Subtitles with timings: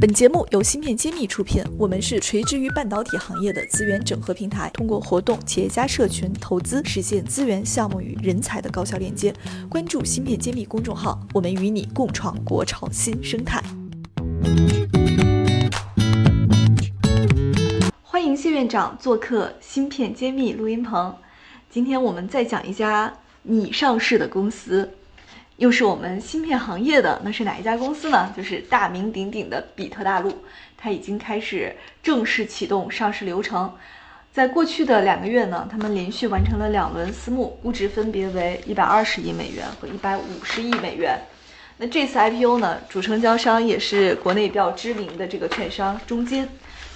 [0.00, 9.30] 本节目由芯片揭秘出品，我们是垂直于半导体行业的资源整合平台，通过活动、企业家社群、投资，实现资源、项目与人才的高效链接。
[9.68, 13.62] 关注芯片揭秘公众号，我们与你共创国潮新生态。
[18.00, 21.14] 欢迎谢院长做客芯片揭秘录音棚。
[21.68, 23.12] 今天我们再讲一家
[23.42, 24.90] 拟上市的公司。
[25.60, 28.32] 又是我们芯片行业的，那是哪一家公司呢？
[28.34, 30.32] 就是大名鼎鼎的比特大陆，
[30.74, 33.70] 它已经开始正式启动上市流程。
[34.32, 41.20] 在过去的两个月呢，他们连续完成了两轮私募，估值分别为一百二十亿美元和一百五十亿美元。
[41.76, 46.48] 那这次 IPO 呢，主成交商也是国内比较知名的这个券商中金，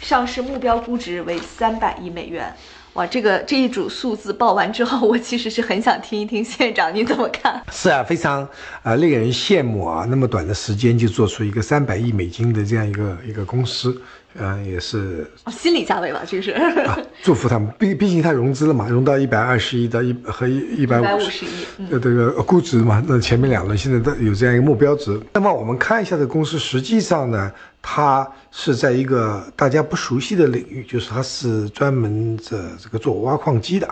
[0.00, 2.54] 上市目标估值为三百亿美元。
[2.94, 7.62] 哇，这个这一组数字报完之后，我其实是很想听一听县长你怎么看？
[7.72, 8.46] 是啊，非常
[8.82, 14.00] 啊令人羡慕啊，那么短的时间就做出一个三百亿美金的这样一个一个公司。
[14.34, 17.70] 嗯，也是心理价位吧，这是啊，祝福他们。
[17.78, 21.48] 毕毕竟他融资了嘛，融到一百二十亿到一和一一百五十亿，
[21.90, 25.20] 呃，这个估值嘛，那前面两轮现在都有这样一个目标值。
[25.34, 27.52] 那么我们看一下这公司，实际上呢，
[27.82, 33.86] 它是在一个大家不熟悉的领域，就是它是专门这这个做挖矿机的，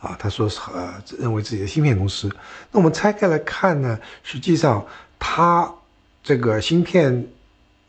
[0.00, 2.28] 啊，他说是呃认为自己的芯片公司。
[2.72, 4.84] 那我们拆开来看呢，实际上
[5.20, 5.72] 它
[6.22, 7.26] 这个芯片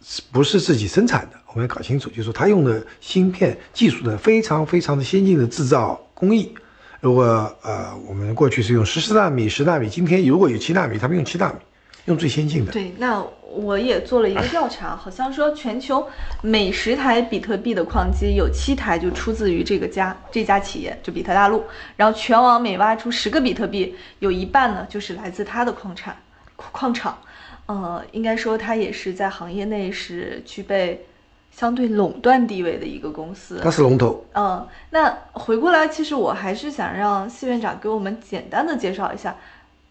[0.04, 1.40] 是不是自己生产的？
[1.48, 6.54] 我们要搞清楚，就是说它用的芯片技术呢，非常非常的先进的制造工艺。
[7.02, 7.24] 如果
[7.64, 11.56] 呃，我们过去是用十四纳米、十纳米，今天如果有七纳米，他们用七纳米，
[12.06, 12.72] 用最先进的。
[12.72, 16.08] 对，那我也做了一个 调查，好像说全球
[16.42, 21.64] 每十台比特币的矿机有七台就出自于这个家这家企业，就比特大陆。
[21.96, 26.16] 然后全网每挖出十个比特币，有一半呢就是来自它的矿产
[26.56, 27.18] 矿场。
[27.66, 31.06] 呃，应该说它也是在行业内是具备。
[31.52, 34.24] 相对垄断地位的一个公司，它是龙头。
[34.34, 39.36] 嗯，那回过来，其实我还是想让谢院长给我们简单的介绍一下，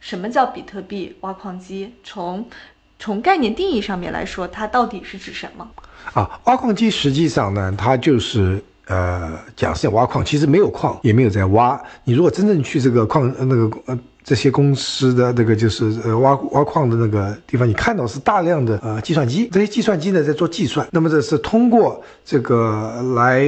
[0.00, 1.92] 什么叫比特币挖矿机？
[2.02, 2.44] 从
[2.98, 5.68] 从概念定义上面来说，它到底是指什么？
[6.14, 11.80] 啊，挖矿机实际上呢，它就是呃，讲是要挖矿，其实没有矿，也没有在挖。
[12.04, 13.98] 你如果真正去这个矿那个呃。
[14.24, 23.40] 这些公司的那个就是呃挖挖矿的那个地方，你看到是大量的呃计算机，这些计算机呢在做计算，那么这是通过这个来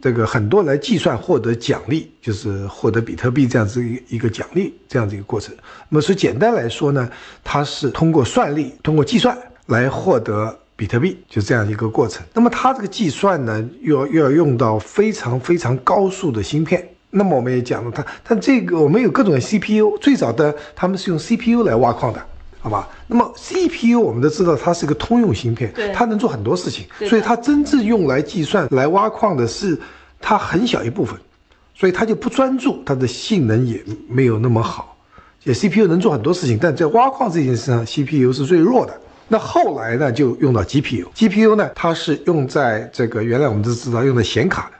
[0.00, 5.54] 这个很多来计算获得奖励，就是获得比特币这样子一一个奖励这样子一个过程。
[5.88, 7.10] 那么说简单来说呢，
[7.42, 12.24] 它是通过算力，通过计算来获得比特币，就这样一个过程。
[12.32, 16.88] 那么它这个计算呢，又要又要用到非常非常高速的芯片。
[17.10, 22.24] 那么我们也讲了，它，但这个我们有各种 CPU，最早的他们是用 CPU 来挖矿的，
[22.60, 22.88] 好吧？
[23.06, 29.78] 那么 CPU 我们都知道它是一个通用芯片，它能做很多事情，所以它真正用来计算、来挖矿的是
[30.20, 31.16] 它很小一部分，
[31.74, 34.96] 所以它就不专注，它的性能也没有那么好。
[35.44, 39.00] 也 CPU 能做很多事情，但在挖矿这件事上，CPU 是最弱的。
[39.28, 44.77] 那后来呢，就用到 GPU，GPU 呢，它是用在这个原来我们都知道用的显卡的。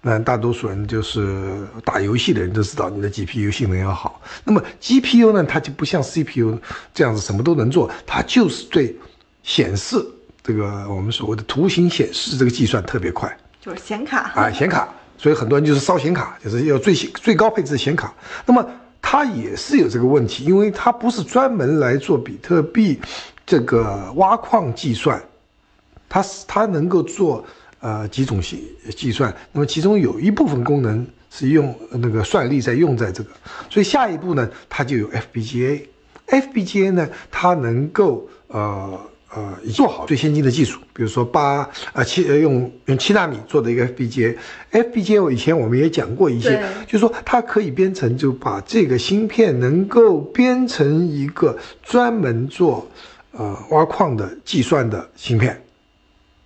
[0.00, 4.20] 那大多数人就是打游戏的人都知道，你的 GPU 性能要好。
[4.44, 6.56] 那么 GPU 呢，它就不像 CPU
[6.94, 8.96] 这样子什么都能做，它就是对
[9.42, 9.96] 显示
[10.40, 14.88] 这个我们所谓的图形显示这个计算特别快，就是显卡啊，显卡。
[15.18, 18.14] 所以很多人就是烧显卡，就是要最最高配置的显卡。
[18.46, 18.64] 那么
[19.02, 23.00] 它也是有这个问题，因为它不是专门来做比特币
[23.44, 25.20] 这个挖矿计算，
[26.08, 27.44] 它是它能够做。
[27.80, 33.30] 呃，几种计计算，那么其中有一部分功能是用那个算力在用在这个，
[33.70, 39.00] 所以下一步呢，它就有 FPGA，FPGA 呢，它能够呃
[39.32, 52.88] 呃做好最先进的技术，比如说八呃七呃用用七纳米做的一个 FPGA，FPGA 我以前我们也讲过一些，就是说它可以编程，就把这个芯片能够编成一个专门做
[53.30, 55.62] 呃挖矿的计算的芯片。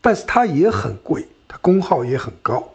[0.03, 2.69] 但是它也很贵，它功耗也很高。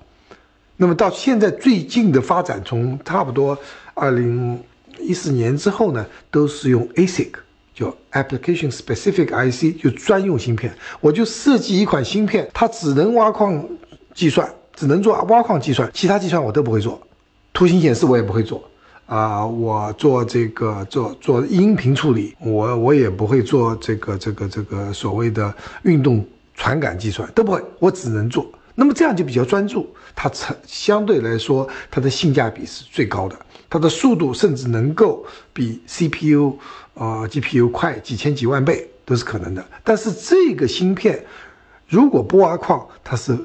[0.77, 3.57] 那么到现在最近的发展，从差不多
[3.93, 4.59] 二零
[4.99, 7.31] 一四年之后呢，都是用 ASIC，
[7.73, 10.73] 叫 Application Specific IC，就专用芯片。
[11.01, 13.67] 我就设计一款芯片，它只能挖矿
[14.13, 17.01] 计算，只能做挖矿计算，其他计算我都不会做，
[17.53, 18.63] 图形显示我也不会做。
[19.07, 25.53] 啊，我做这个做做音频处理，我我也不会做这个这个这个所谓的
[25.83, 26.23] 运动。
[26.57, 28.45] 传感计算都不会，我只能做。
[28.75, 33.35] 那么这样就比较专注，它成相对来说它的性价比是最高的，
[33.69, 36.57] 它的速度甚至能够比 CPU
[36.95, 39.65] 呃 GPU 快几千几万倍都是可能的。
[39.83, 41.23] 但是这个芯片
[41.87, 43.37] 如果不挖矿，它是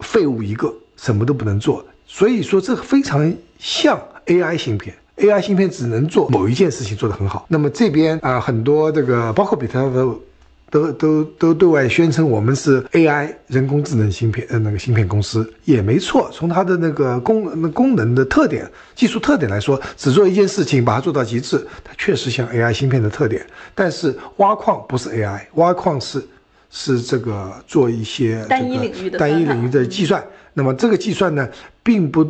[0.00, 1.84] 废物一个，什么都不能做。
[2.06, 4.94] 所以说，这非常像 AI 芯片。
[5.16, 7.46] AI 芯片只能做某一件事情做得很好。
[7.48, 10.22] 那么这边啊，很多这个包括比特都
[10.70, 16.30] 都都都对外宣称我们是 AI 人工智能芯片呃那个芯片公司也没错。
[16.32, 23.46] 从它的那个功那功能的特点、技术特点来说，只做一件事情把它做到极致，它确实像 AI 芯片的特点。
[23.74, 26.24] 但是挖矿不是 AI，挖矿是
[26.70, 30.24] 是这个做一些单一领域的单一领域的计算。
[30.52, 31.48] 那么这个计算呢，
[31.82, 32.28] 并不。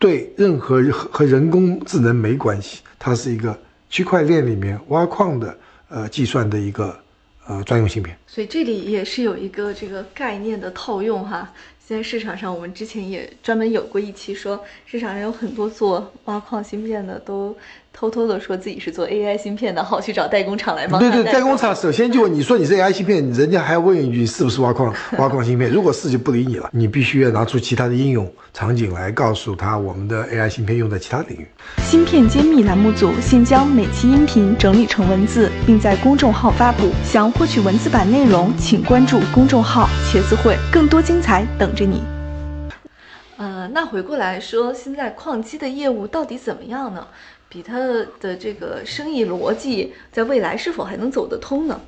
[0.00, 3.54] 对任何和和人工智能没关系，它是一个
[3.90, 5.54] 区块链里面挖矿的
[5.90, 6.98] 呃计算的一个
[7.50, 8.16] 呃专用芯片。
[8.26, 11.52] 所以这里也是有一个这个概念的套用哈。
[11.86, 17.56] 现在市场上，我们之前也专门有过一期说，市场上有很多做挖矿芯片的都。
[18.00, 20.98] 偷偷的说自己是做 AI 芯片的，好去找代工厂来帮。
[20.98, 25.70] 对对，代工厂首先就你说你是 AI 芯片，人家还要问一句是不是挖矿挖矿芯片。
[25.70, 31.46] 如果 是就不理你了，你必须要拿出其他的应用场景来告诉他我们的 AI 芯片用在其他领域。
[31.82, 36.88] 芯片揭秘栏目组现将每期音频整理成文字，并在公众号发布。
[37.04, 42.02] 想获取文字版内容，请关注公众号“茄子会”，更多精彩等着你。
[43.36, 47.06] 呃，那回过来说，现在矿机的业务到底怎么样呢？
[47.50, 51.80] 比特的这个生意逻辑，在未来是否还能走得通呢？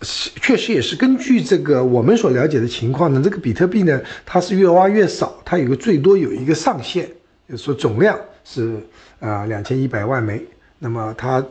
[0.00, 7.06] 确实也是根据这个我们所了解的情况呢，这个比特币呢，它是越挖越少，它有个最多有一个上限，
[7.46, 8.74] 就是说总量是
[9.20, 10.42] 啊两千一百万枚，
[10.78, 11.44] 那么它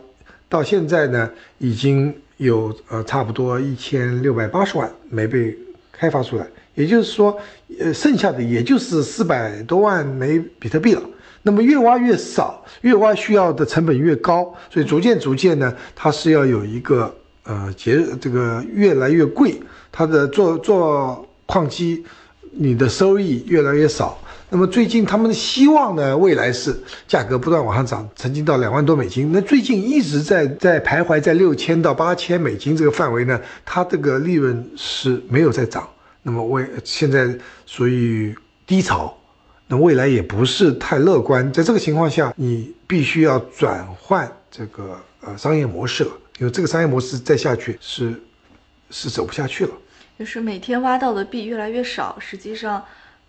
[0.50, 1.30] 到现在呢，
[1.60, 5.56] 已经有呃差不多一千六百八十万枚被
[5.92, 7.40] 开发出来，也就是说，
[7.80, 11.02] 呃剩下的也就是四百多万枚比特币了。
[11.46, 17.14] 那么越挖越少，越挖需要的成本越高，所以逐渐逐渐呢，它是要有一个
[17.44, 19.62] 呃节这个越来越贵，
[19.92, 22.04] 它的做做矿机，
[22.52, 24.18] 你的收益越来越少。
[24.50, 26.74] 那么最近他们的希望呢，未来是
[27.08, 35.86] 价格不断往上涨，曾经到两万多美金，那最近一直在在徘徊在六千到八千美金这个范围呢，它这个利润是没有在涨。
[36.22, 37.28] 那么为现在
[37.66, 38.34] 属于
[38.66, 39.14] 低潮。
[39.80, 48.14] 未来也不是太乐观，在这个情况下，你必须要转换这个呃商业模式了，因为这个商业模式再下去是
[48.90, 49.72] 是走不下去了。
[50.18, 52.84] 就是每天挖到的币越来越少，实际上。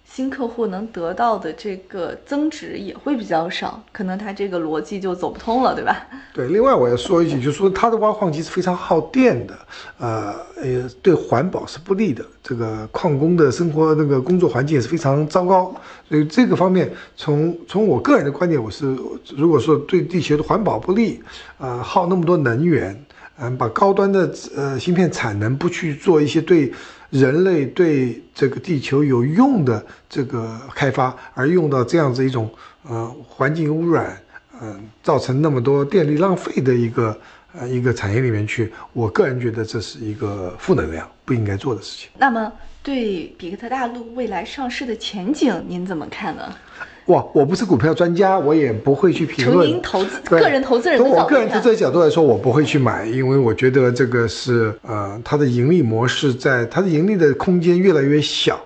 [0.05, 6.07] 新客户能得到的这个增值也会比较少，可能他这个逻辑就走不通了，对吧？
[6.33, 6.47] 对。
[6.49, 9.59] 另外我要说一句，就是说它的挖矿机是非常耗电的，
[9.99, 12.25] 呃，呃，对环保是不利的。
[12.45, 15.75] 这个矿工的生活那个工作环境也是非常糟糕。
[16.09, 18.97] 所以这个方面，从从我个人的观点，我是
[19.37, 21.21] 如果说对地球的环保不利，
[21.59, 23.05] 呃，耗那么多能源，
[23.39, 26.73] 嗯，把高端的呃芯片产能不去做一些对。
[27.15, 32.51] 人类对这个地球有用的这个开发，而用到这样子一种
[32.83, 34.21] 呃环境污染，
[34.61, 37.17] 嗯，造成那么多电力浪费的一个
[37.59, 42.11] 呃一个产业里面去，我个人觉得这是一个负能量，不应该做的事情。
[42.19, 42.53] 那么，
[42.83, 46.43] 对比克特大陆未来上市的前景，您怎么看呢？
[47.07, 49.67] 哇，我不是股票专家，我也不会去评论。
[49.67, 58.59] 从您投资个人投资人从我个人投资的角度来说，我不会去买，因为我觉得这个是呃，它的盈利模式在它的盈利的空间越来越小，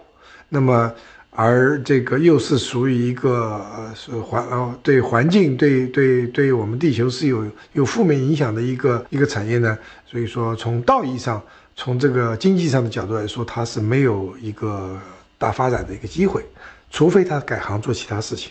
[0.48, 0.92] 那么
[1.40, 11.40] 而这个又是属于一个呃是环呃对环境对对对我们地球是有有负面影响的一个一个产业呢，所以说从道义上，
[11.76, 15.00] 从这个经济上的角度来说，它是没有一个
[15.38, 16.44] 大发展的一个机会。
[16.90, 18.50] 除非它改行做其他事情，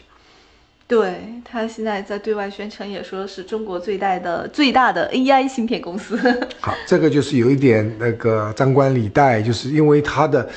[0.88, 6.18] 对他现在在对外宣称也说是中国最大的最大的 AI 芯片公司。
[6.62, 10.50] 好，这个就是有一点那个张冠李戴，就是因为它的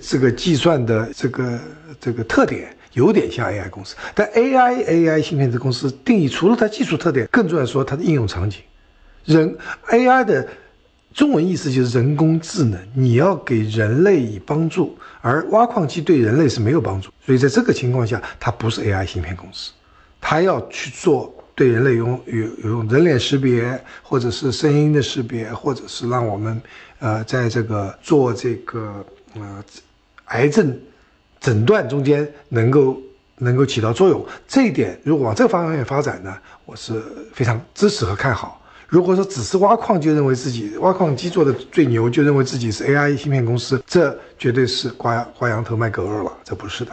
[0.00, 1.60] 这个计算的这个
[2.00, 8.60] 这个特点有点像 AI 公司，但 AI AI 芯片这公司定义除了它技术特点，更重要说它的应用场景，
[9.26, 9.54] 人
[9.90, 10.48] AI 的。
[11.14, 19.70] 中文意思就是人工智能，你要给人类以帮助，而挖矿机对人类是没有帮助，所以在这个情况下，它不是 AI 芯片公司，
[20.20, 26.60] 它要去做对人类用有有用人脸识别，或者是声音的识别，或者是让我们，
[26.98, 29.64] 呃，在这个做这个呃
[30.24, 30.76] 癌症
[31.38, 33.00] 诊断中间能够
[33.38, 37.00] 能够起到作用，这一点如果往这个方面发展呢，我是
[37.32, 38.60] 非常支持和看好。
[38.94, 46.92] 如果说只是挖矿就认为自己挖矿机做的最牛，就认为自己是 AI 芯片公司，这绝对是挂挂羊头卖狗肉了，这不是的。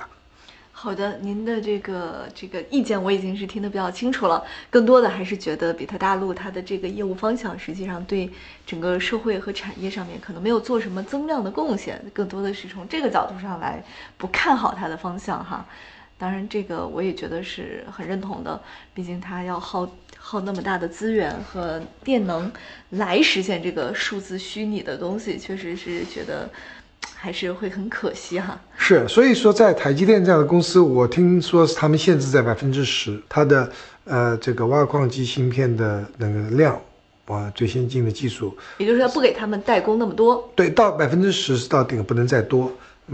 [0.72, 4.44] 好的，您的这个这个意见我已经是听得比较清楚了。
[4.72, 8.28] 更多的还是觉得比特大陆它的这个业务方向，实际上对
[8.66, 13.86] 整个社会和产业上面可能没有做什么增量的贡献，更多的是从这个角度上来
[14.18, 15.64] 不看好它的方向哈。
[16.22, 18.62] 当然，这个我也觉得是很认同的，
[18.94, 22.52] 毕竟它要耗耗那么大的资源和电能
[22.92, 26.48] 来实现这个数字虚拟的东西，确实是觉得。
[27.16, 28.60] 还是会很可惜哈。
[28.78, 33.72] 是，所以说在台积电这样的公司，我听说是他们限制在百分之十，它的
[34.06, 36.80] 呃这个挖矿机芯片的那个量，
[37.28, 40.52] 哇，最先进的技术，也就是说不给他们代工那么多。
[40.56, 42.72] 对，到百分之十是到顶，不能再多。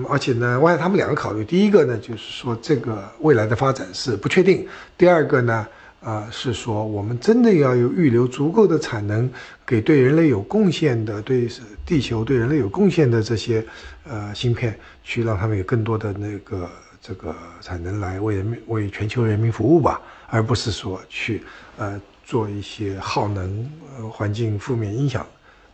[0.09, 5.67] 而且呢，我想他们两个考虑，第一个呢就是说这个未来的发展是不确定，第二个呢。
[5.99, 9.29] 啊，是说我们真的要有预留足够的产能，
[9.65, 11.49] 给对人类有贡献的、对
[11.85, 13.65] 地球、对人类有贡献的这些
[14.05, 16.69] 呃芯片，去让他们有更多的那个
[17.01, 19.99] 这个产能来为人民、为全球人民服务吧，
[20.29, 21.43] 而不是说去
[21.77, 25.25] 呃做一些耗能、呃环境负面影响、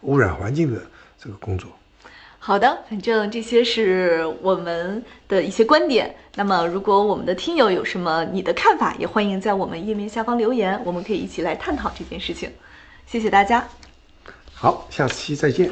[0.01, 0.81] 污染环境的
[1.21, 1.69] 这个工作。
[2.45, 6.13] 好的，反正这些是我们的一些观点。
[6.35, 12.49] 那么，如果我们的听友有什么你的看法，也欢迎在我们页面下方留言，我们可以一起来探讨这件事情。
[13.07, 13.65] 谢谢大家。
[14.53, 15.71] 好，下期再见。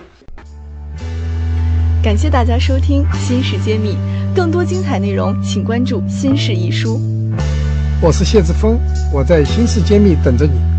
[2.02, 3.96] 感谢大家收听《新事揭秘》，
[4.34, 6.98] 更多精彩内容请关注《新事一书》。
[8.02, 8.80] 我是谢志峰，
[9.14, 10.71] 我在《新事揭秘》等着你。